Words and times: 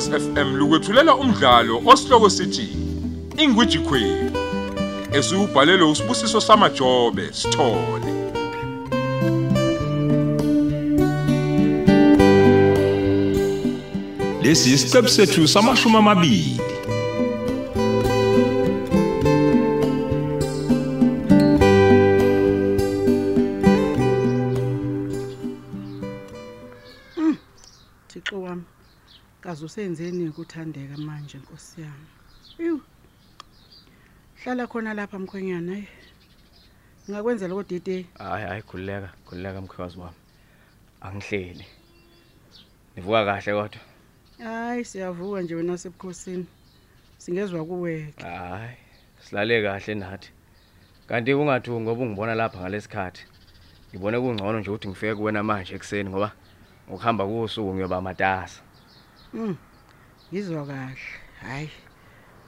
Ukhozi 0.00 0.20
FM 0.20 0.56
lukwethulela 0.56 1.14
umdlalo 1.14 1.82
osihloko 1.86 2.30
sithi 2.30 2.68
Ingwiji 3.36 3.78
Queen. 3.78 4.30
Esubhalelwe 5.12 5.90
usibusiso 5.90 6.40
samajobe 6.40 7.32
sithole. 7.32 8.10
Lesi 14.42 14.72
isiqebu 14.72 15.08
sethu 15.08 15.48
samashumi 15.48 15.96
amabili. 15.96 16.69
Kaze 29.50 29.64
usenzeni 29.64 30.28
ukuthandeka 30.28 30.96
manje 30.96 31.38
Nkosi 31.38 31.80
yami. 31.80 32.08
Ew 32.58 32.78
Hlala 34.42 34.66
khona 34.66 34.94
lapha 34.94 35.18
mkhwenyana 35.18 35.74
hey 35.74 35.84
Ngingakwenzela 37.04 37.54
kodide 37.54 38.06
hayi 38.18 38.44
hayi 38.46 38.62
khulileka 38.62 39.08
khulileka 39.26 39.60
mkhwazi 39.60 39.98
wami. 39.98 40.16
Angihleli. 41.00 41.66
Nivuka 42.96 43.24
kahle 43.24 43.52
kodwa. 43.52 43.80
Hayi 44.38 44.84
siyavuka 44.84 45.42
nje 45.42 45.54
wena 45.54 45.78
sebukhosini 45.78 46.46
Singezwe 47.18 47.64
kuwe 47.64 48.14
hayi 48.22 48.76
silale 49.20 49.62
kahle 49.62 49.94
nathi. 49.94 50.30
Kanti 51.08 51.34
kungathi 51.34 51.70
ngoba 51.70 52.02
ungibona 52.02 52.34
lapha 52.34 52.60
ngalesikhathi 52.60 53.22
ngibone 53.90 54.20
kungcono 54.20 54.60
nje 54.60 54.70
ukuthi 54.70 54.88
ngifike 54.88 55.14
kuwena 55.14 55.42
manje 55.42 55.74
ekseni 55.74 56.10
ngoba 56.10 56.32
ukuhamba 56.88 57.26
kusuku 57.26 57.74
ngiyoba 57.74 58.00
matasa 58.00 58.69
Mm 59.34 59.56
Ngizwa 60.32 60.66
kahle. 60.66 60.96
Hayi 61.40 61.70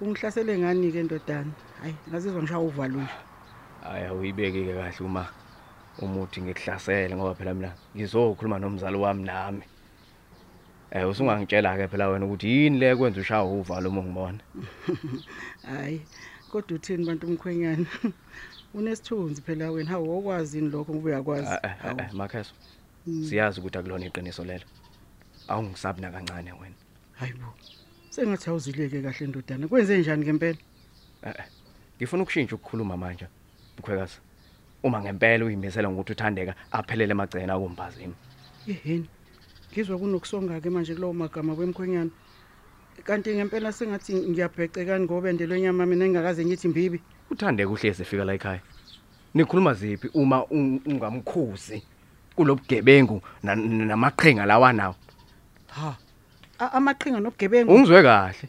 Ungihlasele 0.00 0.58
ngani 0.58 0.92
ke 0.92 1.02
ndodana? 1.02 1.52
Hayi 1.80 1.94
ngazizwa 2.08 2.42
ngishaya 2.42 2.60
uvalo 2.60 3.00
nje 3.00 3.12
hayi 3.82 4.04
awuyibeki 4.06 4.64
ke 4.64 4.74
kahle 4.74 5.06
uma 5.06 5.26
umuthi 5.98 6.42
ngikuhlasele 6.42 7.14
ngoba 7.16 7.34
phela 7.34 7.54
mina 7.54 7.70
ngizokhuluma 7.96 8.58
nomzali 8.58 8.96
wami 8.96 9.24
nami. 9.24 9.62
Eh 10.90 11.08
usungangitshela 11.08 11.76
ke 11.76 11.88
phela 11.88 12.08
wena 12.08 12.26
ukuthi 12.26 12.48
yini 12.48 12.78
le 12.78 12.96
kwenza 12.96 13.20
ushaya 13.20 13.44
uvalo 13.44 13.88
uma 13.90 14.02
ngibona 14.02 14.40
Hayi 15.68 16.00
kodwa 16.50 16.76
uthini 16.76 17.06
bantu 17.06 17.26
umkhwenyana? 17.26 17.86
Unesithunzi 18.74 19.42
phela 19.42 19.70
wena. 19.70 19.98
Ini 19.98 20.70
lokho 20.70 20.94
ngoba 20.94 21.08
uyakwazi? 21.10 21.46
Eh, 21.46 21.60
eh, 21.62 21.74
eh, 21.84 21.94
eh, 21.98 22.12
makheso 22.14 22.54
siyazi 23.28 23.60
ukuthi 23.60 23.78
akulona 23.78 24.06
iqiniso 24.06 24.44
lelo. 24.44 24.64
Awungisabi 25.48 26.00
nakancane 26.00 26.52
wena. 26.52 26.74
Hayibo 27.12 27.54
Sengathi 28.10 28.50
awuzileke 28.50 29.02
kahle 29.02 29.26
ndodana. 29.26 29.68
Kwenze 29.68 29.98
njani 29.98 30.24
ngempela? 30.24 30.58
Eh, 31.22 31.34
eh, 31.38 31.44
ngifuna 31.96 32.22
ukushintsha 32.22 32.54
ukukhuluma 32.56 32.96
manje 32.96 33.26
mkhwekazi. 33.78 34.18
Uma 34.82 35.00
ngempela 35.00 35.44
uyimisela 35.44 35.88
ngokuthi 35.90 36.12
uthandeka 36.12 36.54
aphelele 36.72 37.10
emagcena 37.12 37.54
akumbazini 37.54 38.14
Yeheni. 38.66 39.08
Ngizwa 39.72 39.98
kunokusonga 39.98 40.60
ke 40.60 40.70
manje 40.70 40.94
kulowo 40.94 41.12
magama 41.12 41.54
kwemkhwenyana. 41.54 42.10
Kanti 43.04 43.34
ngempela 43.34 43.72
sengathi 43.72 44.14
ngiyabhecekani 44.14 45.04
ngoba 45.04 45.32
ndelwe 45.32 45.60
nyama 45.60 45.86
mina 45.86 46.04
ngingakaze 46.06 46.44
ngithi 46.44 46.68
mbibi. 46.68 47.00
uthandeka 47.30 47.70
uhlezi 47.70 48.02
efika 48.02 48.24
la 48.24 48.34
ekhaya. 48.34 48.60
Nikhuluma 49.34 49.74
ziphi 49.74 50.08
uma 50.14 50.44
un- 50.50 50.80
ungamkhuzi 50.86 51.82
kulobugebengu 52.36 53.22
na- 53.42 53.54
namaqhinga 53.56 54.44
lawa 54.46 54.72
nawo? 54.72 54.94
Ha. 55.72 55.96
A- 56.58 56.72
Amaqhinga 56.76 57.20
nobugebengu. 57.20 57.72
ungizwe 57.74 58.02
kahle 58.02 58.48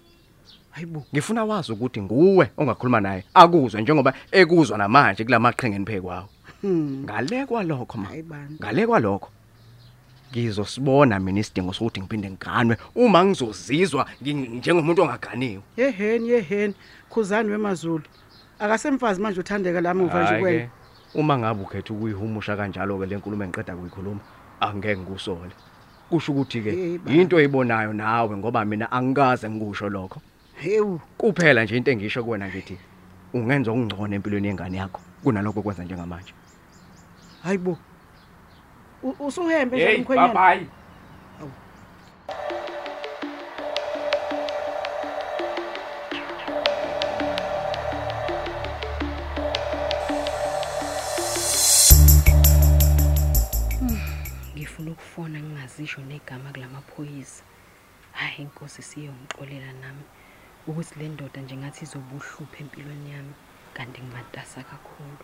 Hayibo. 0.72 1.06
ngifuna 1.13 1.45
wazi 1.45 1.72
ukuthi 1.72 2.01
nguwe 2.01 2.50
ongakhuluma 2.57 3.00
naye 3.01 3.23
akuzwe 3.34 3.81
njengoba 3.81 4.13
ekuzwa 4.31 4.78
namanje 4.78 5.23
kulamaqhinga 5.23 5.75
eniphekwawo 5.75 6.28
Hmm. 6.61 7.03
ngale 7.03 7.45
kwalokho 7.45 7.97
ma 7.97 8.07
Hayi 8.09 8.23
bani. 8.23 8.56
ngale 8.59 8.88
kwalokho 8.88 9.29
ngizosibona 10.31 11.19
mina 11.19 11.39
isidingo 11.39 11.73
sokuthi 11.73 12.01
ngiphinde 12.01 12.29
ngiganwe 12.31 12.78
uma 12.95 13.25
ngizozizwa 13.25 14.05
ngi- 14.22 14.50
njengomuntu 14.59 15.01
ongaganiwe 15.03 15.61
Yeheni 15.78 16.29
yeheni. 16.29 16.73
Khuzani 17.09 17.51
wemazulu. 17.51 18.03
Akasemfazi 18.59 19.22
manje 19.22 19.40
uthandeka 19.40 19.81
la 19.81 19.94
muva 19.94 20.23
nje 20.23 20.29
Hhayi 20.29 20.41
kwena. 20.41 20.66
ke, 20.66 20.69
uma 21.19 21.38
ngabe 21.38 21.61
ukhetha 21.63 21.94
ukuyihumusha 21.94 22.57
kanjalo 22.57 22.97
ke 23.00 23.05
le 23.05 23.16
nkulumo 23.17 23.44
engiqeda 23.44 23.75
kuyikhuluma 23.75 24.19
angeke 24.59 24.97
ngikusole 24.97 25.53
kusho 26.13 26.31
ukuthi 26.31 26.62
ke 26.62 26.72
into 27.09 27.35
oyibonayo 27.35 27.94
nawe 27.94 28.38
ngoba 28.38 28.66
mina 28.66 28.91
angikaze 28.91 29.50
ngikusho 29.50 29.90
lokho 29.90 30.22
Hewu. 30.62 31.01
kuphela 31.18 31.63
nje 31.63 31.78
into 31.78 31.91
engisho 31.91 32.24
kuwena 32.24 32.47
ngithi 32.47 32.78
ungenza 33.34 33.72
okungcono 33.72 34.16
empilweni 34.16 34.47
yengane 34.47 34.78
yakho 34.78 35.02
kunalokho 35.23 35.62
kwenza 35.62 35.84
njengamanje 35.84 36.34
Hayibo. 37.44 37.78
Usuhembe 39.19 39.75
nje 39.78 39.96
umkhwenyana. 39.96 40.34
bye 40.34 40.68
ukufona 55.73 55.81
ngingazisho 55.81 56.01
negama 56.01 56.51
kulamaphoyisa. 56.51 57.44
Hayi 58.13 58.44
inkosi 58.44 58.81
siyongixolela 58.81 59.73
nami 59.81 60.03
ukuthi 60.67 61.00
le 61.00 61.09
ndoda 61.09 61.41
nje 61.41 61.56
ngathi 61.56 61.84
izobuhlupha 61.84 62.59
empilweni 62.59 63.11
yami 63.11 63.34
kanti 63.73 64.01
ngimatasa 64.01 64.63
kakhulu. 64.63 65.17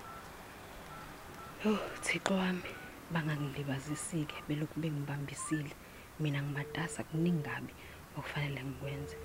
Oh 1.66 1.78
thixo 2.02 2.34
wami 2.34 2.70
bangangilibazisike 3.12 4.36
belokhu 4.48 4.80
bengibambisile. 4.80 5.72
Mina 6.20 6.42
ngimatasa 6.42 7.04
kuningi 7.04 7.44
kabi 7.44 7.74
okufanele 8.18 8.64
ngikwenze. 8.64 9.18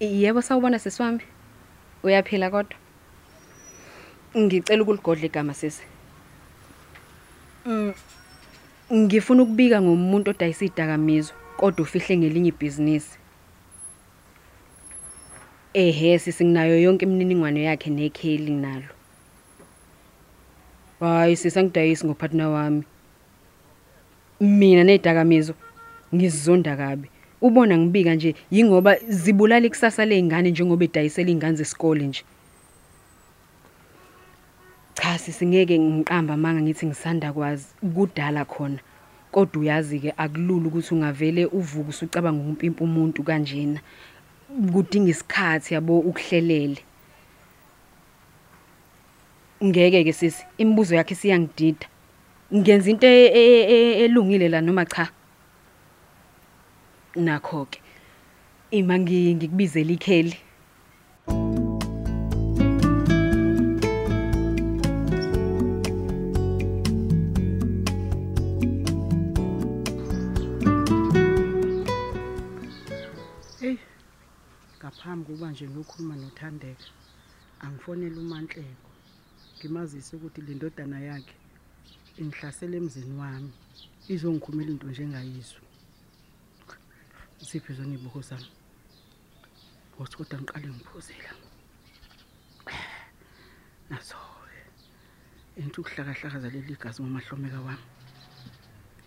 I- 0.00 0.22
yebo 0.22 0.42
sawubona 0.42 0.78
sesiwami 0.78 1.22
uyaphila 2.02 2.50
kodwa? 2.50 2.76
Ngicela 4.36 4.82
ukuligodla 4.82 5.26
igama 5.26 5.54
sesi 5.54 5.82
Ngifuna 8.92 9.42
ukubika 9.42 9.82
ngomuntu 9.82 10.30
odayisa 10.30 10.64
idakamizwa 10.64 11.36
kodwa 11.56 11.82
ufihle 11.82 12.16
ngelinye 12.16 12.48
ibhizinisi. 12.48 13.18
Ehe 15.74 16.18
sisinginayo 16.18 16.82
yonke 16.82 17.04
imininingwane 17.06 17.62
yakhe 17.62 17.90
nekheli 17.90 18.50
nalo. 18.50 18.90
Hayi 21.00 21.36
sisangidayisi 21.36 22.06
ngopartner 22.06 22.46
wami. 22.46 22.82
Mina 24.40 24.84
nedakamizwa 24.84 25.54
ngizonda 26.14 26.76
kabi. 26.76 27.08
Ubona 27.40 27.78
ngibika 27.78 28.14
nje 28.14 28.34
yingoba 28.50 28.96
zibulala 29.08 29.66
ikusasa 29.66 30.04
lezingane 30.04 30.50
njengoba 30.50 30.84
edayisela 30.84 31.30
izingane 31.30 31.56
zesikole 31.56 32.06
nje. 32.06 32.24
Cha 35.10 35.18
sisingeke 35.18 35.78
ngiqamba 35.78 36.36
manga 36.36 36.62
ngithi 36.62 36.86
ngisanda 36.86 37.32
kwazi 37.32 37.66
kudala 37.94 38.44
khona. 38.44 38.78
Kodwa 39.32 39.60
uyazi 39.62 39.98
ke 39.98 40.10
akulula 40.16 40.68
ukuthi 40.68 40.94
ungavele 40.94 41.46
uvuke 41.50 41.90
usucabanga 41.90 42.38
ukumpimpa 42.40 42.84
umuntu 42.84 43.22
kanjena. 43.26 43.80
Kudinga 44.72 45.10
isikhathi 45.10 45.74
yabo 45.74 45.98
ukuhlelele. 45.98 46.78
Ngeke 49.64 50.04
ke 50.04 50.12
sisi 50.12 50.44
imibuzo 50.58 50.94
yakhe 50.94 51.14
siyangidida. 51.14 51.86
Ngenza 52.54 52.90
into 52.90 53.06
e- 53.06 53.32
e- 53.34 53.66
e- 53.66 54.04
elungile 54.04 54.48
la 54.48 54.60
noma 54.60 54.86
cha? 54.86 55.10
Nakho 57.16 57.66
ke. 57.66 57.80
Ima 58.70 58.94
ngi- 58.98 59.34
ngikubizela 59.34 59.90
ikheli. 59.92 60.36
Nje 75.60 75.68
ngiyokhuluma 75.68 76.14
nothandeka. 76.16 76.88
Angifonele 77.64 78.16
uManhleko. 78.24 78.90
Ngimazise 79.56 80.16
ukuthi 80.16 80.40
le 80.46 80.54
ndodana 80.54 80.98
yakhe 81.08 81.36
ingihlasela 82.20 82.76
emzini 82.80 83.14
wami. 83.20 83.52
Izongikhumela 84.12 84.70
into 84.72 84.86
njengayizwe. 84.88 85.60
Siphi 87.48 87.72
zona 87.76 87.94
ibuko 87.94 88.22
sami? 88.22 88.50
Wothi 89.98 90.16
kodwa 90.16 90.36
ngiqale 90.40 90.68
ngiphuzela. 90.72 91.32
Naso. 93.90 94.16
Into 95.60 95.80
ukuhlakahlakaza 95.80 96.48
leli 96.54 96.74
gazi 96.80 97.02
ngomahlomeka 97.02 97.60
wami. 97.66 97.88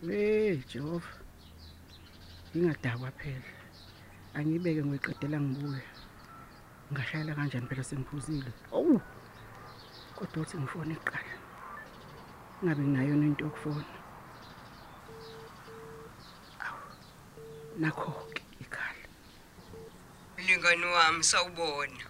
Hey 0.05 0.61
Jehova. 0.69 1.13
Ingadakwa 2.55 3.11
phela. 3.17 3.50
angiyibeke 4.38 4.81
ngiyiqedela 4.85 5.38
ngibuye 5.41 5.81
ngashayela 6.91 7.35
kanjani 7.35 7.68
phela 7.68 7.83
sengiphuzile? 7.83 8.51
Owu! 8.71 9.01
Kodwa 10.15 10.41
uthi 10.44 10.57
ngifone 10.57 10.95
kuqala. 10.95 11.33
Ngabe 12.63 12.81
nginayo 12.81 13.13
into 13.13 13.45
yokufona? 13.45 13.85
Awu, 16.65 16.83
nakho-ke 17.80 18.41
ikhala 18.62 19.03
mlingani 20.38 20.85
wami 20.85 21.24
sawubona. 21.24 22.03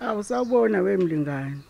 Awu 0.00 0.22
sawubona 0.22 0.80
wemlingani 0.80 1.62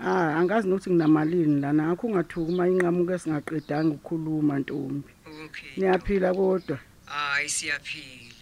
ah 0.00 0.36
angazi 0.38 0.68
nokuthi 0.68 0.90
nginamalini 0.90 1.60
lana. 1.60 1.82
Ngakho 1.86 2.06
ungathuki 2.06 2.52
uma 2.52 2.68
inqamuke 2.68 3.18
singaqedanga 3.18 3.94
ukukhuluma 3.94 4.58
ntombi. 4.58 5.12
Okay. 5.44 5.70
Niyaphila 5.76 6.34
kodwa. 6.34 6.78
Hayi 7.06 7.48
siyaphila. 7.48 8.33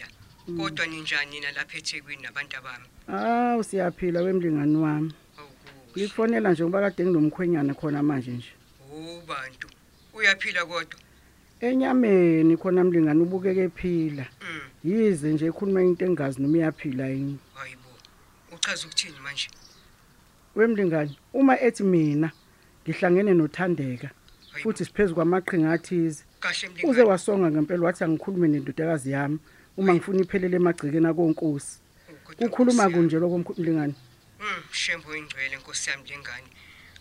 Kodwa 0.47 0.87
ninjani 0.87 1.31
nina 1.31 1.53
lapha 1.53 1.79
eThekwini 1.79 2.23
nabantu 2.23 2.56
abami? 2.56 2.87
Awu 3.09 3.65
siyaphila 3.65 4.21
wemlingani 4.23 4.77
wami. 4.77 5.12
Awukuhle 5.39 5.93
ngikufonela 5.97 6.53
nje 6.53 6.62
ngoba 6.62 6.81
kade 6.81 7.05
nginomkhwenyana 7.06 7.75
khona 7.75 8.03
manje 8.03 8.31
nje. 8.31 8.53
Ubantu 8.93 9.69
uyaphila 10.15 10.67
kodwa? 10.67 10.99
Enyameni 11.61 12.56
khona 12.56 12.85
mlingani 12.85 13.23
ubukeke 13.23 13.61
ephila. 13.61 14.27
Mm. 14.41 14.61
Yize 14.85 15.33
nje 15.33 15.47
ekhuluma 15.47 15.83
into 15.83 16.05
engazi 16.05 16.43
noma 16.43 16.59
iyaphila 16.59 17.06
yini. 17.06 17.39
Hayibo 17.55 17.91
uchaza 18.55 18.87
ukuthini 18.87 19.21
manje? 19.25 19.49
Wemlingani 20.56 21.19
uma 21.33 21.61
ethi 21.61 21.83
mina 21.83 22.31
ngihlangene 22.83 23.35
nothandeka 23.35 24.11
Hayibo, 24.50 24.62
futhi 24.62 24.85
siphezulu 24.85 25.15
kwamaqhinga 25.15 25.73
athize 25.73 26.25
kahle 26.41 26.69
uze 26.69 27.03
mlingani 27.03 27.09
wasonga 27.11 27.50
ngempela 27.50 27.87
wathi 27.87 28.05
angikhulume 28.05 28.49
nendodakazi 28.49 29.11
yami. 29.11 29.39
Uma 29.77 29.95
ngifuna 29.95 30.21
iphelele 30.21 30.57
emagcekeni 30.57 31.07
akonkosi. 31.07 31.79
Oh, 32.11 32.15
kodwa 32.25 32.49
kukhuluma 32.49 32.73
Nkosi 32.73 32.83
yami. 32.83 32.95
kunje 32.95 33.17
lokho 33.19 33.55
mlingani 33.59 33.95
Mm, 34.41 34.63
shembo 34.73 35.17
ingcwele 35.17 35.57
nkosi 35.57 35.91
yami 35.91 36.09
lengane 36.09 36.47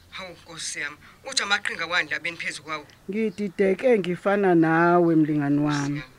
hawu 0.09 0.31
nkosi 0.43 0.79
yami 0.79 0.97
uthi 1.29 1.43
amaqhinga 1.43 1.85
wani 1.85 2.09
labeni 2.11 2.37
phezulu 2.37 2.63
kwawo? 2.63 2.85
Ngidideke 3.09 3.99
ngifana 3.99 4.55
nawe 4.55 5.15
mlingani 5.15 5.57
Nkosi 5.57 5.77
wami. 5.81 5.99
yami. 5.99 6.11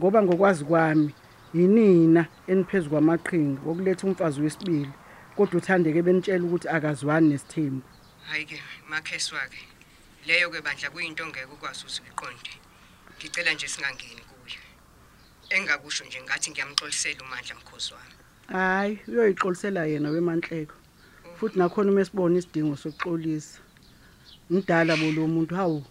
ngoba 0.00 0.22
ngokwazi 0.22 0.64
kwami 0.64 1.14
yinina 1.54 2.26
eniphezulu 2.46 2.90
kwamaqhinga 2.90 3.60
wokuletha 3.66 4.06
umfazi 4.06 4.40
wesibili. 4.40 4.90
Kodwa 5.36 5.58
uthandeke 5.58 6.02
benitshela 6.02 6.44
ukuthi 6.44 6.68
akazwani 6.68 7.28
nesithembu. 7.28 7.82
Hayi 8.28 8.44
ke 8.44 8.62
makhesi 8.88 9.34
wakhe 9.34 9.62
leyo 10.26 10.50
ke 10.50 10.60
bandla 10.60 10.90
kuyinto 10.90 11.26
ngeke 11.26 11.44
ukwazi 11.44 11.80
ukuthi 11.84 12.02
uyiqonde. 12.02 12.50
Ngicela 13.18 13.52
nje 13.54 13.68
singangeni 13.68 14.22
kuyo 14.28 14.58
engakusho 15.50 16.04
nje 16.04 16.22
ngathi 16.22 16.50
ngiyamxolisela 16.50 17.20
umandla 17.24 17.54
mkhosi 17.54 17.94
wami. 17.94 18.14
Hayi 18.52 18.98
uyoyixolisela 19.08 19.86
yena 19.86 20.10
wemanhleko 20.10 20.74
futhi 21.36 21.58
nakhona 21.58 21.90
uma 21.90 22.04
sibona 22.04 22.38
isidingo 22.38 22.76
sokuxolisa. 22.76 23.60
Ngidala 24.52 24.96
bo 24.96 25.12
lo 25.12 25.26
muntu 25.26 25.54
hawu. 25.54 25.84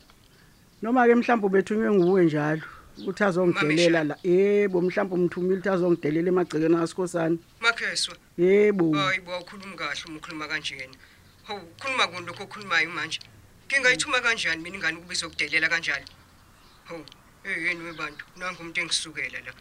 Noma 0.82 1.08
ke 1.08 1.16
mhlawumbe 1.16 1.48
ubethunywe 1.48 1.92
nguwe 1.92 2.26
njalo 2.26 2.66
ukuthi 3.00 3.24
azongidelela 3.24 4.04
la. 4.04 4.16
Yebo 4.24 4.82
mhlawumbe 4.82 5.16
umthumile 5.16 5.60
ukuthi 5.60 5.70
azongidelela 5.70 6.30
emagcekeni 6.30 6.76
akasikhosana 6.76 7.38
makheswa 7.62 8.16
yebo. 8.38 8.94
Hayi 8.94 9.20
bo 9.26 9.40
ukhuluma 9.40 9.76
kahle 9.76 10.04
uma 10.08 10.18
ukhuluma 10.18 10.48
kanjena 10.48 10.98
hawu 11.48 11.62
ukhuluma 11.74 12.08
kuni 12.08 12.28
lokho 12.28 12.44
okhulumayo 12.44 12.90
manje. 12.90 13.20
Ngingayithuma 13.68 14.22
kanjani 14.22 14.62
mina 14.64 14.76
ingane 14.78 14.98
ukubiza 14.98 15.28
ukudelela 15.28 15.70
kanjalo 15.70 16.06
hawu. 16.86 17.06
Hey 17.48 17.68
yini 17.68 17.84
webantu 17.84 18.26
nangu 18.38 18.62
umuntu 18.62 18.80
engisukela 18.82 19.40
la 19.46 19.52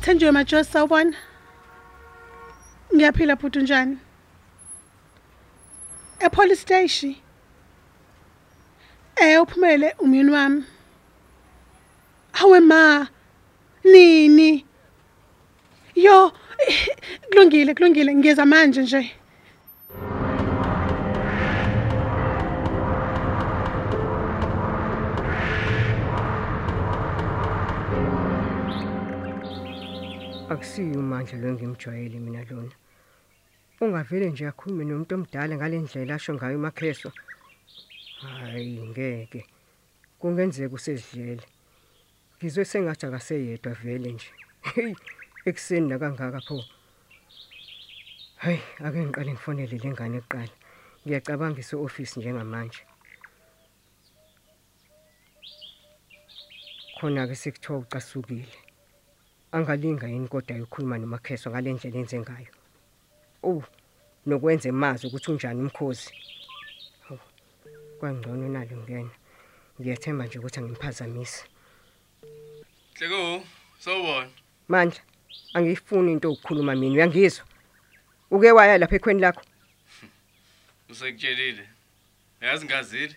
Thandiwe 0.00 0.30
Majosi 0.30 0.70
sawubona. 0.72 1.16
Ngiyaphila 2.94 3.36
futhi 3.36 3.58
njani? 3.62 3.98
E-police 6.20 6.60
station. 6.60 7.16
Eh 9.16 9.42
uphumele 9.42 9.94
umyeni 9.98 10.30
wami. 10.30 10.64
Hawe 12.32 12.60
ma. 12.60 13.08
Nini? 13.84 14.69
Kulungile 17.30 17.74
kulungile. 17.74 18.14
Ngiyeza 18.14 18.44
manje 18.46 18.82
nje. 18.82 19.02
akusiyo 30.60 30.98
umandla 31.00 31.38
lo 31.38 31.48
ngimjwayele 31.54 32.18
mina 32.20 32.42
lona. 32.48 32.74
Ungavele 33.80 34.30
nje 34.30 34.44
akhulume 34.50 34.84
nomuntu 34.84 35.14
omdala 35.14 35.54
ngale 35.56 35.78
ndlela 35.80 36.14
asho 36.14 36.34
ngayo 36.34 36.56
umakheswa 36.58 37.10
hayi 38.20 38.82
ngeke. 38.90 39.40
Kungenzeka 40.18 40.74
usezidlele 40.74 41.44
ngizwe 42.36 42.64
sengathi 42.64 43.04
akaseyedwa 43.06 43.72
vele 43.80 44.10
nje. 44.12 44.30
Ekuseni 45.48 45.88
nakangaka 45.88 46.40
pho. 46.46 46.58
Hayi 48.42 48.60
ake 48.84 48.98
ngiqale 49.04 49.32
ngifonele 49.32 49.76
le 49.82 49.88
ngane 49.90 50.20
kuqala. 50.20 50.54
Ngiyacabanga 51.04 51.60
ise-ofisi 51.60 52.20
njengamanje. 52.20 52.82
Khona-ke 56.96 57.34
sekuthiwa 57.34 57.78
ucasukile. 57.78 58.56
Angalinga 59.52 60.06
yini 60.08 60.28
kodwa 60.28 60.56
yokhuluma 60.56 60.98
nomakheswa 60.98 61.52
ngale 61.52 61.72
ndlela 61.72 61.98
enze 61.98 62.18
ngayo? 62.20 62.52
Oh 63.42 63.62
nokwenza 64.26 64.68
emazi 64.68 65.06
ukuthi 65.06 65.30
unjani 65.30 65.60
umkhosi? 65.60 66.12
Hawu, 67.08 67.20
kwangcono 67.98 68.48
nalo 68.48 68.76
ngena. 68.76 69.10
Ngiyathemba 69.80 70.26
nje 70.26 70.38
ukuthi 70.38 70.58
angimphazamisi 70.60 71.44
Hleko, 72.96 73.44
sawubona. 73.78 74.30
mandla 74.68 75.00
angiyifuni 75.54 76.12
into 76.12 76.32
ukukhuluma 76.32 76.74
mina 76.76 76.94
uyangizwa? 76.94 77.49
Uke 78.30 78.52
waya 78.52 78.78
lapha 78.78 78.96
ekhweni 78.96 79.20
lakho. 79.20 79.42
Usekutshelile. 80.90 81.64
Yazi 82.40 82.66
ngazile. 82.66 83.16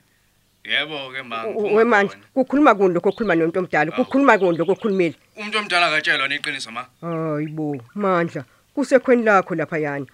Yebo 0.63 1.11
ke 1.11 1.23
ma. 1.23 1.47
U- 1.47 1.75
wemandla 1.75 2.15
kukhuluma 2.33 2.75
kuni 2.75 2.93
lokho 2.93 3.09
okhuluma 3.09 3.35
nomuntu 3.35 3.59
omdala? 3.59 3.91
Kukhuluma 3.91 4.37
kuni 4.37 4.57
lokho 4.57 4.71
okhulumile? 4.71 5.15
Umuntu 5.37 5.57
omdala 5.57 5.87
akatshelwa 5.87 6.27
neqiniso 6.27 6.71
ma. 6.71 6.85
hayibo 7.01 7.81
mandla 7.95 8.45
kusekhweni 8.75 9.23
lakho 9.23 9.55
lapha 9.55 9.77
yana 9.77 10.05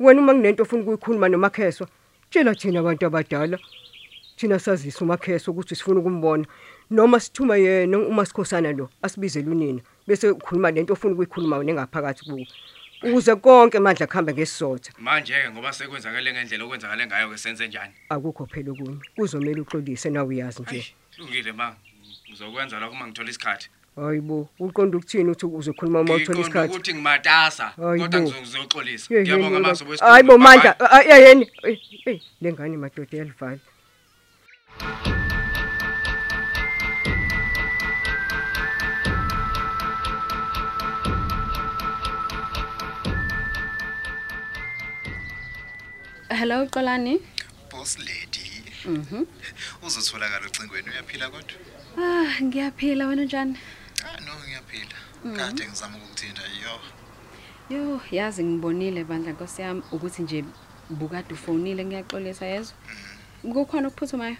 wena 0.00 0.20
uma 0.20 0.32
kunento 0.32 0.62
ofuna 0.62 0.82
ukuyikhuluma 0.82 1.28
nomakheswa 1.28 1.88
tshela 2.30 2.54
thina 2.54 2.80
abantu 2.80 3.06
abadala. 3.06 3.58
Thina 4.36 4.58
sazisa 4.58 5.04
umakheswa 5.04 5.52
ukuthi 5.52 5.74
sifuna 5.76 6.00
ukumbona. 6.00 6.46
Noma 6.90 7.20
sithuma 7.20 7.56
yena 7.56 7.98
uma 7.98 8.24
sikhosana 8.24 8.72
lo 8.72 8.88
asibizele 9.02 9.50
unina 9.50 9.80
bese 10.06 10.30
ukhuluma 10.30 10.70
lento 10.70 10.92
ofuna 10.92 11.14
ukuyikhuluma 11.14 11.58
wena 11.58 11.72
engaphakathi 11.72 12.24
kuwo. 12.24 12.46
Ukuze 13.02 13.34
konke 13.36 13.78
manje 13.78 14.04
akuhambe 14.04 14.32
ngesizotha 14.32 14.92
Manje 14.98 15.32
ke 15.32 15.50
ngoba 15.50 15.72
sekwenzakale 15.72 16.32
ngendlela 16.32 16.64
okwenzakale 16.64 17.06
ngayo 17.06 17.30
ke 17.30 17.38
senze 17.38 17.68
njani? 17.68 17.92
akukho 18.08 18.46
phela 18.46 18.72
okunye 18.72 18.98
kuzomela 19.16 19.62
uxolise 19.62 20.10
nawe 20.10 20.28
uyazi 20.28 20.62
nje 20.62 20.76
Eish, 20.76 20.92
Lungile 21.18 21.52
ma. 21.52 21.74
Uzokwenza 22.32 22.78
lokho 22.80 22.92
uma 22.92 23.06
ngithola 23.06 23.30
isikhathi. 23.30 23.68
hayibo 23.96 24.48
uqonda 24.58 24.96
ukuthini 24.98 25.30
uthi 25.30 25.46
uzokhuluma 25.46 26.00
uma 26.00 26.14
uthola 26.14 26.38
Ngiqonda 26.38 26.40
isikhathi 26.40 26.72
ukuthi 26.74 26.94
ngimatasa 26.94 27.66
Hayibo. 27.76 28.04
kodwa 28.04 28.20
ngizoxolisa. 28.20 29.14
Ye, 29.14 29.20
Ngiyabonga 29.22 29.56
yini 29.56 29.66
maso 29.68 29.84
wena? 29.84 30.06
hayibo 30.06 30.38
mandla 30.38 30.76
yeyeni 31.10 31.50
hey 32.04 32.20
lengane 32.40 32.76
madoda 32.76 33.16
yalivala 33.18 33.58
Hello 46.38 46.66
Xolani. 46.66 47.18
boss 47.70 47.98
lady. 47.98 48.62
Mhm. 48.84 49.26
Uzotholakala 49.82 50.46
ocingweni 50.46 50.90
uyaphila 50.90 51.30
kodwa? 51.30 51.56
Ah, 51.98 52.42
ngiyaphila 52.42 53.06
wena 53.06 53.24
njani? 53.24 53.58
ah 54.04 54.20
no 54.20 54.32
ngiyaphila. 54.44 54.96
Kade 55.36 55.66
ngizama 55.66 55.96
ukukuthinta 55.96 56.42
yo. 56.62 56.80
Yo, 57.70 58.00
yazi 58.10 58.44
ngibonile 58.44 59.04
bandla 59.04 59.32
Nkosi 59.32 59.62
yami 59.62 59.82
ukuthi 59.92 60.22
nje 60.22 60.44
bukade 60.90 61.34
ufonile 61.34 61.84
ngiyaxolisa 61.84 62.46
yezwa. 62.46 62.76
Kukhona 63.42 63.88
ukuphuthumayo? 63.88 64.36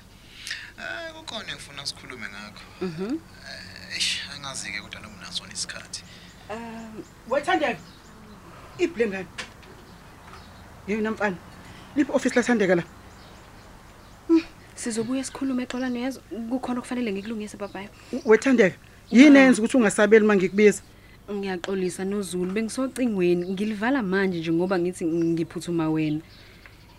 ah 0.79 1.13
kukhona 1.13 1.53
ngifuna 1.55 1.87
sikhulume 1.87 2.27
ngakho. 2.29 2.63
Mhm. 2.81 3.19
Eh, 3.49 3.95
eish 3.97 4.21
angazi 4.35 4.71
ke 4.73 4.81
kodwa 4.81 5.01
noma 5.01 5.17
unaso 5.19 5.45
isikhathi. 5.53 6.03
Wethandeka. 7.29 7.81
Ibhle 8.79 9.07
ngani 9.09 9.29
yena 10.87 11.11
mfana. 11.11 11.37
Liphi 11.97 12.13
office 12.13 12.35
lathandeka 12.37 12.75
la 12.75 12.85
sizobuya 14.79 15.25
sikhulume 15.25 15.63
exolani 15.63 16.03
yezo 16.03 16.21
kukhona 16.51 16.79
okufanele 16.79 17.13
ngikulungise 17.13 17.57
babayo 17.57 17.89
wethandeka. 18.25 18.77
Yini 19.11 19.39
enza 19.39 19.63
ukuthi 19.63 19.77
ungasabeli 19.77 20.25
mangikubiza 20.25 20.83
ngiyaxolisa 21.33 22.05
nozulu 22.05 22.53
bengisocingweni. 22.53 23.49
Ngilivala 23.53 24.03
manje 24.03 24.39
nje 24.39 24.53
ngoba 24.53 24.79
ngithi 24.79 25.05
ngiphuthuma 25.05 25.91
wena. 25.91 26.21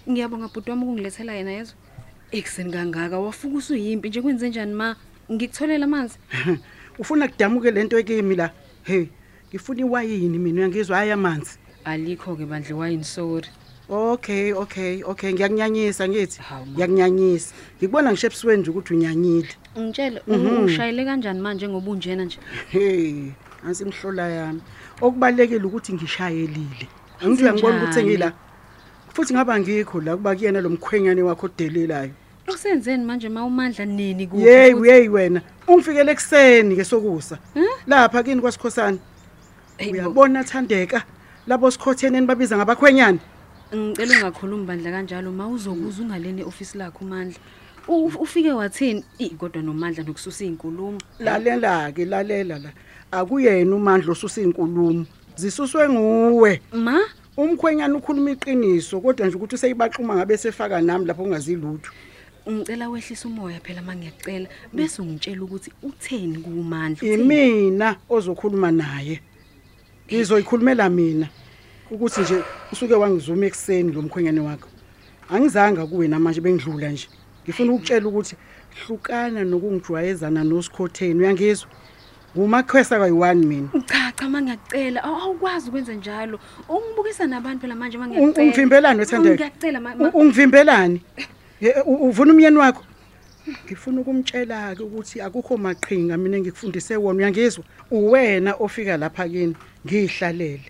Ngiyabonga 0.09 0.47
bhuti 0.47 0.69
wami 0.69 0.83
ukungilethela 0.83 1.33
yena 1.33 1.51
yezo 1.51 1.73
ekuseni 2.31 2.71
kangaka 2.71 3.19
wafuka 3.19 3.57
usuyimpi 3.57 4.09
nje 4.09 4.21
kwenze 4.21 4.49
njani 4.49 4.73
ma? 4.73 4.95
Ngikutholela 5.31 5.85
amanzi. 5.85 6.17
Ufuna 6.99 7.27
kudamuke 7.27 7.71
lento 7.71 7.99
ekimi 7.99 8.35
la? 8.35 8.51
Hey 8.83 9.05
ngifuna 9.49 9.79
iwayini 9.81 10.37
mina 10.37 10.59
uyangizwa? 10.59 10.97
Hayi 10.97 11.11
amanzi. 11.11 11.57
Alikho-ke 11.85 12.45
bandle 12.45 12.73
wayini 12.73 13.03
sorry. 13.03 13.47
Okay 13.89 14.53
okay 14.53 15.03
okay. 15.03 15.33
Ngiyakunyanyisa 15.33 16.07
ngithi 16.07 16.41
Hawu, 16.41 16.65
ma. 16.65 16.71
ngiyakunyanyisa. 16.71 17.53
Ngikubona 17.77 18.11
ngisho 18.11 18.27
ebusweni 18.27 18.61
nje 18.61 18.69
ukuthi 18.71 18.93
unyanyile. 18.93 19.49
Ngitshele 19.79 20.21
Mhm. 20.27 20.63
ushayele 20.65 21.05
kanjani 21.05 21.39
manje 21.41 21.67
ngoba 21.69 21.91
unjena 21.91 22.23
nje? 22.25 22.37
Hey 22.71 23.31
ansi 23.65 23.83
imhlola 23.83 24.29
yami. 24.29 24.61
Okubalekile 25.01 25.65
ukuthi 25.65 25.93
ngishayelile. 25.93 26.87
Angithi 27.21 27.43
uyangibona 27.43 27.77
ukuthi 27.83 28.03
ngila 28.03 28.33
futhi 29.13 29.33
ngaba 29.33 29.59
ngikho 29.59 30.01
la 30.01 30.15
kuba 30.17 30.35
kuyena 30.35 30.61
lo 30.61 30.69
mkhwenyane 30.69 31.21
wakho 31.21 31.45
odelelayo 31.45 32.11
usenzeni 32.47 33.05
manje 33.05 33.29
ma 33.29 33.45
umandla 33.45 33.85
nini 33.85 34.27
kuphi 34.27 34.43
yeyi 34.45 34.73
futhi? 34.73 34.89
yeyi 34.89 35.09
wena. 35.09 35.41
Ungifikele 35.67 36.11
ekuseni 36.11 36.75
ke 36.75 36.83
sokusa. 36.83 37.37
Lapha 37.87 38.23
kini 38.23 38.41
kwasikhosana 38.41 38.97
Eyi 39.77 39.91
bo, 39.91 39.97
uyabona 39.97 40.43
thandeka. 40.43 41.03
Labo 41.47 41.71
sikhotheneni 41.71 42.27
babiza 42.27 42.57
ngabakhwenyana 42.57 43.19
ngicela 43.75 44.15
ungakhulumi 44.17 44.65
bandla 44.65 44.91
kanjalo. 44.91 45.31
Ma 45.31 45.47
uzokuza 45.47 46.03
ungaleni 46.03 46.41
e-ofisi 46.41 46.77
lakho 46.77 47.05
umandla. 47.05 47.39
U- 47.87 48.11
ufike 48.19 48.51
wathini? 48.51 49.03
I 49.19 49.29
kodwa 49.29 49.61
nomandla 49.61 50.03
nokususa 50.03 50.43
iy'nkulumo. 50.45 50.99
Lalela-ke 51.19 52.05
lalela 52.05 52.59
la. 52.59 52.71
Akuyena 53.11 53.75
umandla 53.75 54.11
osusa 54.11 54.41
iy'nkulumo. 54.41 55.05
Zisuswe 55.35 55.89
nguwe. 55.89 56.61
Ma? 56.73 56.99
Umkhwenyana 57.37 57.95
ukhuluma 57.95 58.31
iqiniso 58.31 59.01
kodwa 59.01 59.27
nje 59.27 59.35
ukuthi 59.35 59.55
useyibaquma 59.55 60.15
ngabe 60.15 60.37
sefaka 60.37 60.81
nami 60.81 61.05
lapho 61.05 61.23
ungazilutho 61.23 61.91
ngicela 62.49 62.89
wehlisa 62.89 63.27
umoya 63.27 63.59
phela 63.59 63.81
ma 63.81 63.95
ngiyacela. 63.95 64.47
Bese 64.73 65.01
ungitshela 65.01 65.43
ukuthi 65.43 65.71
utheni 65.83 66.37
kuwumandla 66.37 66.97
utheni? 66.97 67.23
imina 67.23 67.95
ozokhuluma 68.09 68.71
naye. 68.71 69.21
Ngizoyikhulumela 70.07 70.89
mina. 70.89 71.29
Ukuthi 71.91 72.21
nje 72.21 72.43
usuke 72.71 72.93
wangizuma 72.93 73.45
ekuseni 73.45 73.91
lo 73.91 74.01
mkhwenyane 74.01 74.39
wakho 74.39 74.69
angizanga 75.29 75.85
kuwe 75.87 76.07
namanje 76.07 76.41
bengidlula 76.41 76.89
nje. 76.89 77.07
Ngifuna 77.43 77.73
ukutshela 77.73 78.07
ukuthi 78.07 78.35
hlukana 78.85 79.43
nokungijwayezana 79.43 80.43
nosikhotheni 80.43 81.19
uyangizwa? 81.19 81.69
Ngumakhwesa 82.37 82.99
kayi-one 82.99 83.45
mina. 83.45 83.69
Cha 83.85 84.11
cha 84.17 84.29
ma 84.29 84.41
ngiyacela 84.41 85.01
Awu- 85.03 85.21
awukwazi 85.21 85.69
ukwenza 85.69 85.93
njalo. 85.93 86.39
Ungibukisa 86.69 87.27
nabantu 87.27 87.61
phela 87.61 87.75
manje 87.75 87.97
ma 87.97 88.05
Ung- 88.05 88.09
ngiyacela 88.09 88.43
ungivimbelani 88.43 88.99
wethandeka 88.99 89.35
ngiyacela 89.35 89.79
ma- 89.79 89.95
ma- 89.95 90.11
U- 90.13 90.17
ungivimbelani 90.19 91.01
Ye- 91.61 91.81
u- 91.85 92.07
uvuna 92.09 92.33
umyeni 92.33 92.57
wakho? 92.57 92.83
Ngifuna 93.65 94.01
ukumtshela-ke 94.01 94.83
ukuthi 94.83 95.21
akukho 95.21 95.57
maqhinga 95.57 96.17
mina 96.17 96.37
engikufundise 96.37 96.95
wona 96.97 97.17
uyangizwa? 97.19 97.63
Uwena 97.91 98.53
ofika 98.59 98.97
lapha 98.97 99.27
kini 99.29 99.55
ngiyihlalele. 99.85 100.61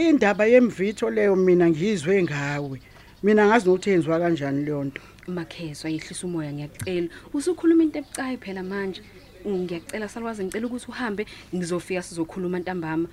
Indaba 0.00 0.46
yemvitho 0.46 1.10
leyo 1.10 1.36
mina 1.36 1.70
ngiyizwe 1.70 2.22
ngawe. 2.22 2.80
Mina 3.22 3.46
ngazi 3.46 3.66
nokuthi 3.66 3.90
yenziwa 3.90 4.18
kanjani 4.20 4.64
leyo 4.64 4.84
nto. 4.84 5.02
Makheswa 5.26 5.90
yehlisa 5.90 6.26
umoya 6.26 6.52
ngiyacela. 6.52 7.08
Usukhuluma 7.34 7.82
into 7.82 7.98
ebucayi 7.98 8.36
phela 8.36 8.62
manje. 8.62 9.00
Ngiyacela 9.46 10.08
salwazi 10.08 10.44
ngicela 10.44 10.66
ukuthi 10.66 10.86
uhambe 10.88 11.26
ngizofika 11.54 12.02
sizokhuluma 12.02 12.58
ntambama. 12.58 13.08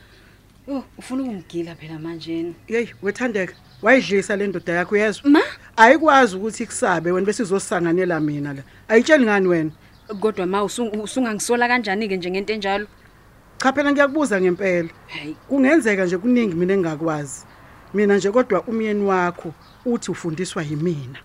Yo 0.68 0.84
ufuna 0.98 1.24
ukungigila 1.24 1.76
phela 1.76 2.00
manjeni 2.00 2.54
yeyi 2.68 2.90
wethandeka. 3.02 3.54
Wayidlisa 3.82 4.36
le 4.36 4.48
ndoda 4.48 4.74
yakho 4.74 4.96
uyezwa? 4.96 5.30
Ma? 5.30 5.42
Ayikwazi 5.78 6.36
ukuthi 6.36 6.64
ikusabe 6.64 7.12
wena 7.12 7.26
bese 7.26 7.44
izosanganela 7.44 8.20
mina 8.20 8.54
la. 8.54 8.64
Ayitsheli 8.88 9.26
ngani 9.26 9.48
wena? 9.48 9.72
Kodwa 10.20 10.46
ma 10.46 10.64
usu- 10.64 10.92
usungangisola 11.04 11.68
kanjani-ke 11.68 12.18
njengento 12.18 12.54
enjalo? 12.54 12.88
Cha 13.64 13.74
phela 13.74 13.92
ngiyakubuza 13.92 14.42
ngempela. 14.42 14.90
Hayi 15.08 15.36
kungenzeka 15.50 16.06
nje 16.06 16.18
kuningi 16.18 16.56
mina 16.56 16.74
engakwazi 16.74 17.46
mina 17.94 18.18
nje 18.18 18.32
kodwa 18.32 18.64
umyeni 18.64 19.06
wakho 19.06 19.54
uthi 19.86 20.12
ufundiswa 20.12 20.64
yimina. 20.64 21.20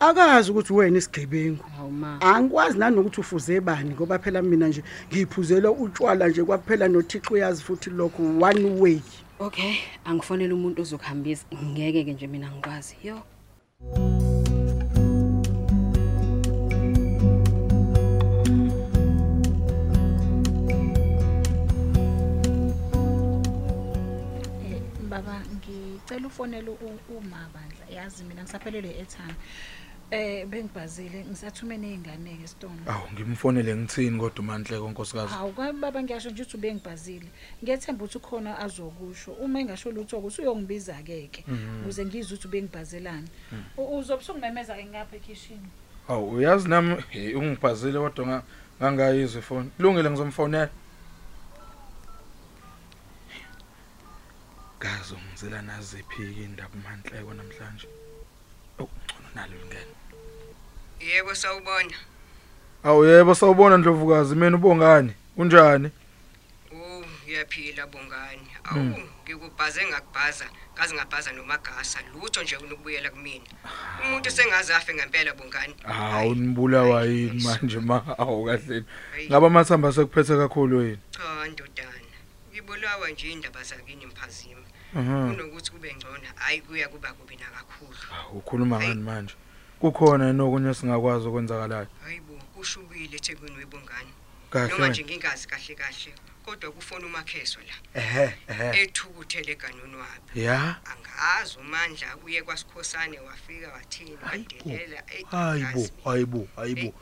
Akazi 0.00 0.50
ukuthi 0.50 0.72
wena 0.72 0.98
isigebengu. 0.98 1.64
Hawu 1.76 1.90
ma. 1.90 2.20
Angikwazi 2.20 2.78
nanokuthi 2.78 3.20
ufuze 3.20 3.60
bani 3.60 3.90
ngoba 3.90 4.18
phela 4.18 4.42
mina 4.42 4.68
nje 4.68 4.82
ngiyiphuzela 5.10 5.70
utshwala 5.70 6.28
nje 6.28 6.44
kwaphela 6.44 6.88
nothixo 6.88 7.34
uyazi 7.34 7.62
futhi 7.62 7.90
lokho 7.90 8.22
one 8.22 8.80
way. 8.80 9.00
Okay 9.38 9.74
angifonele 10.04 10.54
umuntu 10.54 10.82
ozokuhambisa. 10.82 11.46
Ngeke-ke 11.64 12.12
nje 12.12 12.26
mina 12.26 12.50
ngikwazi 12.50 12.96
yo. 13.04 13.22
Ngicela 25.70 26.26
ufonele 26.26 26.70
u- 26.70 27.00
uma 27.16 27.48
bandla 27.54 27.84
yazi 27.90 28.24
mina 28.24 28.42
ngisaphelelwe 28.42 28.90
i-airtime. 28.92 29.34
Eh 30.10 30.46
bengibhazile 30.46 31.24
ngisathumene 31.26 31.88
izingane 31.88 32.36
ke 32.38 32.46
Stone 32.46 32.78
awu 32.86 33.10
ngimfonele 33.12 33.74
ngithini 33.76 34.18
kodwa 34.20 34.38
umanhleko 34.40 34.90
nkosikazi? 34.90 35.32
Hawu 35.34 35.52
ka 35.52 35.72
baba 35.72 36.02
ngiyasho 36.02 36.30
nje 36.30 36.42
ukuthi 36.42 36.56
ubengibhazile 36.56 37.26
ngiyethemba 37.62 38.04
ukuthi 38.04 38.18
khona 38.18 38.58
azokusho. 38.58 39.32
Uma 39.32 39.60
engasho 39.60 39.90
lutho 39.90 40.18
ukuthi 40.18 40.42
uyongibiza 40.42 40.94
ke 41.02 41.26
ke 41.32 41.44
ukuze 41.82 42.04
ngizwe 42.06 42.34
ukuthi 42.38 42.46
ubengibhazelani 42.48 43.28
U- 43.76 43.98
uzobe 43.98 44.22
sungimemeza 44.22 44.76
ke 44.78 44.84
ngapha 44.86 45.16
ekitchen 45.16 45.58
awu 46.08 46.30
uyazi 46.38 46.68
nami 46.68 47.02
hey, 47.10 47.34
ungibhazile 47.34 47.98
kodwa 47.98 48.26
nga- 48.26 48.42
ngangayizwa 48.78 49.40
ifoni. 49.42 49.70
Kulungile 49.76 50.10
ngizomfonela. 50.10 50.70
Gazi 54.80 55.14
ungizela 55.14 55.62
naziphi 55.62 56.22
indaba 56.44 56.74
umanhleko 56.74 57.34
namhlanje? 57.34 57.88
Oh 58.78 58.88
ngcono 58.88 59.28
nalo 59.34 59.52
lingene. 59.52 59.94
Yebo 61.00 61.34
sawubona. 61.34 61.96
awu 62.84 63.04
yebo 63.04 63.34
sawubona 63.34 63.76
ndlovukazi. 63.78 64.34
Mina 64.34 64.56
ubongani? 64.56 65.12
Kunjani? 65.36 65.90
Oh, 66.72 67.04
uyaphila 67.28 67.86
bongani. 67.86 68.48
Awu, 68.64 68.98
ngikubhaze 69.24 69.86
ngakubhaza, 69.86 70.44
ngazi 70.74 70.94
ngabhaza 70.94 71.32
nomagasa, 71.32 71.98
lutho 72.14 72.42
nje 72.42 72.56
unokubuyela 72.56 73.10
kumina. 73.10 73.44
Umuntu 74.04 74.30
sengaze 74.30 74.74
afe 74.74 74.94
ngempela 74.94 75.34
bongani. 75.34 75.74
hawu 75.84 76.34
nibulawa 76.34 77.04
yini 77.04 77.42
manje? 77.44 77.78
Ma 77.78 78.18
awu 78.18 78.44
kahleni 78.46 78.84
Hayi, 79.12 79.28
ngaba 79.28 79.46
amathamba 79.46 79.92
sekuphethe 79.92 80.36
kakhulu 80.36 80.82
yini 80.82 80.98
Cha 81.10 81.48
ndodana. 81.48 82.05
Ngibulawa 82.60 83.10
nje 83.10 83.32
indaba 83.32 83.62
zakini 83.62 84.06
mphazima. 84.06 84.60
Mhm. 84.94 85.30
Kunokuthi 85.36 85.70
kube 85.70 85.94
ngcono, 85.94 86.28
hayi 86.34 86.60
kuya 86.60 86.88
kuba 86.88 87.12
kubi 87.12 87.36
nakakhulu. 87.36 87.96
Awu, 88.20 88.38
ukhuluma 88.38 88.78
ngani 88.80 89.02
manje 89.02 89.34
kukhona 89.80 90.32
nokunye 90.32 90.74
singakwazi 90.74 91.28
okwenzakalayo 91.28 91.86
Hayibo, 92.04 92.32
kushubile 92.54 93.16
eThekwini 93.16 93.56
webongani. 93.56 94.08
Noma 94.54 94.68
kahle 94.68 94.88
nje 94.88 95.04
ngingazi 95.04 95.46
kahle 95.48 95.74
kahle, 95.74 96.14
kodwa 96.44 96.70
kufona 96.72 97.06
umakheso 97.06 97.58
la. 97.60 98.00
ehe 98.02 98.34
ehe 98.48 98.82
Ethukuthele 98.82 99.54
ganoni 99.54 99.96
wabi. 99.96 100.40
ya 100.44 100.76
angazi 100.92 101.58
umandla 101.58 102.16
uye 102.24 102.42
kwasikhosane 102.42 103.20
wafika 103.20 103.68
wathini 103.72 104.16
Hayibo, 104.24 104.54
wadelela 104.64 105.02
eyi, 105.14 105.24
hayibo 105.30 105.66
angazi. 105.68 105.92
hayibo 106.04 106.48
hayibo 106.56 106.94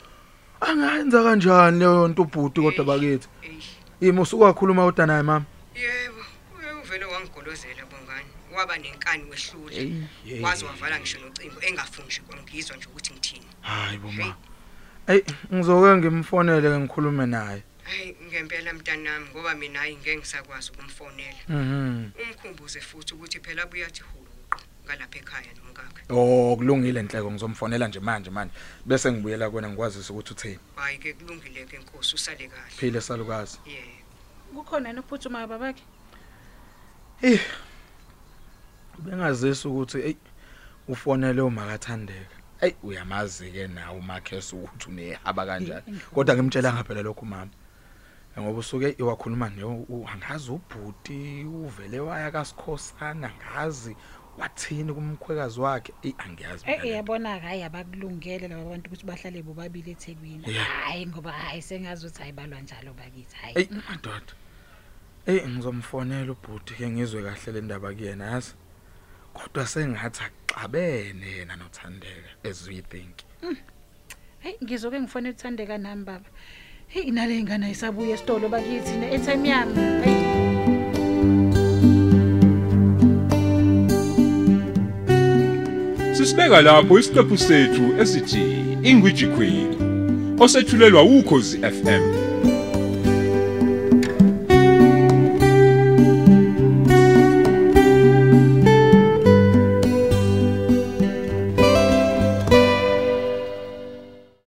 angayenza 0.61 1.23
kanjani 1.23 1.79
leyo 1.79 2.09
nto 2.09 2.23
ubhuti 2.23 2.61
kodwa 2.61 2.85
bakithi 2.85 3.29
Eyi, 4.01 4.09
yimi 4.09 4.21
usukakhuluma 4.21 4.85
kodwa 4.85 5.07
naye 5.07 5.23
mama 5.23 5.47
yebo 5.75 6.23
uye 6.59 6.73
uvele 6.73 7.05
wangigolozela 7.05 7.85
bongani. 7.87 8.29
Waba 8.55 8.79
nenkani 8.79 9.25
wehlule. 9.31 9.77
Eyi, 9.77 10.43
waze 10.43 10.65
wavala 10.67 11.01
ngisho 11.01 11.19
nocingo 11.19 11.61
engafunji 11.63 12.21
kwangizwa 12.21 12.77
nje 12.77 12.87
ukuthi 12.87 13.13
ngithini. 13.13 13.47
Hayibo 13.61 14.13
ma 14.13 14.37
eyi 15.07 15.25
ngizoke 15.55 15.97
ngimfonele 15.97 16.63
ke 16.63 16.79
ngikhulume 16.79 17.27
naye. 17.27 17.63
Hayi 17.85 18.17
ngempela 18.27 18.73
mntanami 18.73 19.27
ngoba 19.31 19.55
mina 19.55 19.79
hayi 19.79 19.97
ngeke 19.97 20.17
ngisakwazi 20.17 20.71
ukumfonela. 20.71 21.43
Mhm. 21.49 22.11
Umkhumbuze 22.23 22.81
futhi 22.81 23.15
ukuthi 23.15 23.41
phela 23.41 23.63
abuye 23.63 23.87
athi 23.87 24.03
huqu 24.03 24.24
ngalapha 24.85 25.19
ekhaya 25.19 25.51
nomkakhe 25.65 26.03
oh 26.11 26.57
kulungile 26.57 27.03
nhleko 27.03 27.31
ngizomfonela 27.31 27.89
nje 27.89 28.01
manje 28.01 28.31
manje. 28.31 28.55
Bese 28.87 29.13
ngibuyela 29.13 29.51
kuwena 29.51 29.69
ngikwazisa 29.69 30.13
ukuthi 30.13 30.33
uthini. 30.33 30.59
Hayi 30.77 30.99
ke 30.99 31.13
kulungile 31.13 31.65
ke 31.65 31.79
nkosi 31.79 32.15
usale 32.15 32.49
kahle. 32.49 32.71
Phile 32.71 33.01
salukazi. 33.01 33.59
Yebo 33.67 34.63
kukhona 34.63 34.89
yena 34.89 35.01
uphuthumayo 35.01 35.47
babakhe? 35.47 35.83
Eh 37.23 37.41
bengazisa 38.99 39.69
ukuthi 39.69 39.99
ey 39.99 40.17
ufonele 40.89 41.41
umakathandeka. 41.43 42.37
Hey 42.61 42.73
uyamazi 42.83 43.51
ke 43.51 43.67
nawe 43.67 43.99
umakheso 43.99 44.57
ukuthi 44.57 44.89
unehaba 44.89 45.47
kanjani. 45.47 46.01
Kodwa 46.15 46.35
ngimtshela 46.37 46.73
ngaphela 46.73 47.03
lokho 47.03 47.25
mama. 47.27 47.51
Ngoba 48.39 48.59
usuke 48.59 48.91
iwakhuluma 48.99 49.51
ne 49.51 49.65
u- 49.65 50.09
angazi 50.13 50.51
ubhuti 50.51 51.45
uvele 51.45 52.01
waya 52.01 52.31
kasikhosana 52.31 53.31
ngazi 53.31 53.97
wathini 54.39 54.93
kumkhwekazi 54.93 55.61
wakhe 55.61 55.93
ey 56.03 56.13
angiyazi 56.19 56.65
Eh 56.67 56.71
mina 56.71 56.77
le 56.77 56.79
nto. 56.79 56.89
uyabona 56.89 57.39
hayi 57.41 57.63
abakulungele 57.63 58.49
laba 58.49 58.65
bantu 58.65 58.87
ukuthi 58.89 59.07
bahlale 59.07 59.43
bobabili 59.43 59.91
eThekwini. 59.91 60.45
Yeah. 60.47 60.67
Hayi 60.67 61.07
ngoba 61.07 61.33
hayi 61.33 61.63
sengazi 61.63 62.07
ukuthi 62.07 62.23
ayibalwa 62.23 62.61
njalo 62.61 62.93
bakithi 62.93 63.37
hayi. 63.37 63.55
Ey 63.59 63.69
madoda. 63.89 64.33
Ey 65.27 65.41
ngizomfonela 65.49 66.33
ubhuti 66.33 66.75
ke 66.75 66.89
ngizwe 66.91 67.23
kahle 67.23 67.53
le 67.53 67.61
ndaba 67.61 67.95
kuyena 67.95 68.25
yazi. 68.25 68.55
Kodwa 69.35 69.67
sengathi 69.67 70.23
axabene 70.25 71.27
yena 71.27 71.57
nothandeka 71.57 72.31
as 72.45 72.69
we 72.69 72.83
think. 72.83 73.15
Hey 74.39 74.55
ngizoke 74.63 75.01
ngifone 75.01 75.29
uthandeka 75.31 75.79
nami 75.79 76.05
baba. 76.05 76.29
Hey 76.89 77.03
inale 77.03 77.39
ingane 77.39 77.71
isabuya 77.71 78.15
esitolo 78.15 78.49
bakithi 78.49 78.97
ne 78.99 79.07
airtime 79.07 79.49
yami. 79.49 79.75
Hey 80.05 80.24
Sisibeka 86.25 86.63
lapho 86.63 86.99
isiqephu 86.99 87.37
sethu 87.39 87.85
esithi 88.01 88.45
Ingwiji 88.83 89.27
Queen 89.27 89.69
osethulelwa 90.41 91.03
ukhozi 91.03 91.59
FM 91.59 92.24